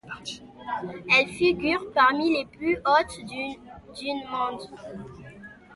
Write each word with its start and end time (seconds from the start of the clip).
Elles 1.11 1.27
figurent 1.27 1.91
parmi 1.93 2.33
les 2.35 2.45
plus 2.47 2.75
hautes 2.77 3.23
dunes 3.23 3.59
du 3.95 4.13
monde. 4.27 4.67